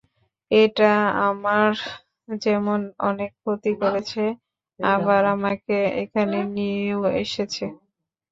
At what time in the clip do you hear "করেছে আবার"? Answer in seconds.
3.81-5.21